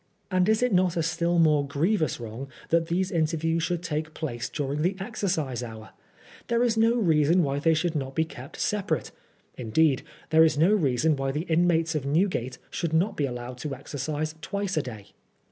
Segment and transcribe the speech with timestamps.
[0.31, 4.49] And is it not a still more grievous wrong that these interviews should take place
[4.49, 5.91] during the exercise hour?
[6.47, 9.11] There is no reason why they should not be kept sepa rate;
[9.59, 10.01] indeed
[10.31, 14.33] there is no reason why the inmates of Newgate should not be allowed to exercise
[14.41, 15.09] twice a day.